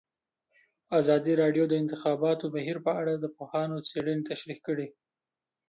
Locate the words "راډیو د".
1.41-1.69